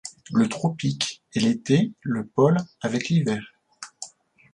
[0.33, 3.39] Le tropique et l’été, le pôle avec l’hiver.